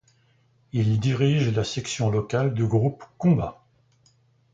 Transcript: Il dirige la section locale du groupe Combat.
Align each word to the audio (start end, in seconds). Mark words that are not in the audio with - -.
Il 0.73 0.99
dirige 0.99 1.53
la 1.55 1.63
section 1.63 2.09
locale 2.09 2.55
du 2.55 2.65
groupe 2.65 3.03
Combat. 3.19 3.63